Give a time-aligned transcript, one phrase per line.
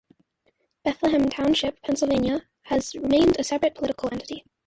[0.83, 4.43] Bethlehem Township, Pennsylvania has remained a separate political entity.